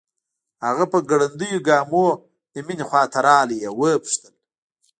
هغه 0.65 0.85
په 0.91 0.97
ګړنديو 1.09 1.63
ګامونو 1.67 2.11
د 2.53 2.55
مينې 2.65 2.83
خواته 2.89 3.19
راغی 3.27 3.59
او 3.67 3.75
وپوښتل 3.81 4.33